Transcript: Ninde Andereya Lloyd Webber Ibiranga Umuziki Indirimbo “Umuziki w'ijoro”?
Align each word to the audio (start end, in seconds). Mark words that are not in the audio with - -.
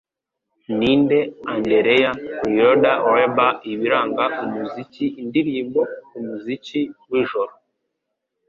Ninde 0.77 1.19
Andereya 1.53 2.11
Lloyd 2.55 2.83
Webber 3.11 3.53
Ibiranga 3.71 4.25
Umuziki 4.45 5.05
Indirimbo 5.21 5.81
“Umuziki 6.17 6.81
w'ijoro”? 7.09 7.53